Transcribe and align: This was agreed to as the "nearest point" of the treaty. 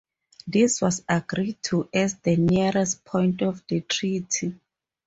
This 0.47 0.81
was 0.81 1.03
agreed 1.07 1.61
to 1.65 1.87
as 1.93 2.15
the 2.15 2.35
"nearest 2.35 3.05
point" 3.05 3.43
of 3.43 3.61
the 3.67 3.81
treaty. 3.81 4.59